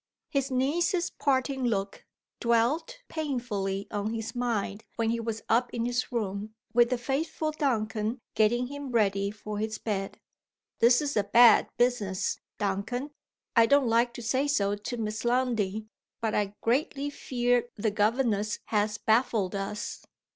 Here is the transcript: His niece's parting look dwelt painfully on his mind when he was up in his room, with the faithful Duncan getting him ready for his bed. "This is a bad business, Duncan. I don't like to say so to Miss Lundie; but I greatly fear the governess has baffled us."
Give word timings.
His 0.31 0.49
niece's 0.49 1.11
parting 1.11 1.63
look 1.63 2.07
dwelt 2.39 3.01
painfully 3.07 3.85
on 3.91 4.13
his 4.15 4.33
mind 4.33 4.83
when 4.95 5.11
he 5.11 5.19
was 5.19 5.43
up 5.47 5.71
in 5.75 5.85
his 5.85 6.11
room, 6.11 6.55
with 6.73 6.89
the 6.89 6.97
faithful 6.97 7.51
Duncan 7.51 8.19
getting 8.33 8.65
him 8.65 8.89
ready 8.91 9.29
for 9.29 9.59
his 9.59 9.77
bed. 9.77 10.19
"This 10.79 11.03
is 11.03 11.15
a 11.15 11.23
bad 11.23 11.69
business, 11.77 12.39
Duncan. 12.57 13.11
I 13.55 13.67
don't 13.67 13.87
like 13.87 14.11
to 14.15 14.23
say 14.23 14.47
so 14.47 14.75
to 14.75 14.97
Miss 14.97 15.23
Lundie; 15.23 15.85
but 16.19 16.33
I 16.33 16.55
greatly 16.61 17.11
fear 17.11 17.69
the 17.75 17.91
governess 17.91 18.57
has 18.69 18.97
baffled 18.97 19.53
us." 19.53 20.01